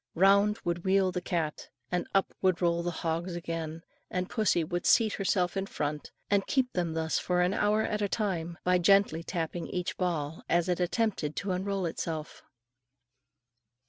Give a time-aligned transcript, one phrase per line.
[0.15, 4.87] Round would wheel the cat, and up would roll the hogs again, then pussy would
[4.87, 8.79] seat herself in front, and keep them thus for an hour at a time, by
[8.79, 12.41] gently tapping each ball as it attempted to unroll itself.